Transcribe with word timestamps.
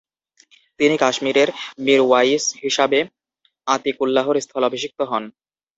তিনি 0.79 0.95
কাশ্মীরের 0.97 1.49
মিরওয়াইস 1.79 2.43
হিসাবে 2.63 2.99
আতিকুল্লাহর 3.67 4.35
স্থলাভিষিক্ত 4.45 4.99
হন। 5.11 5.23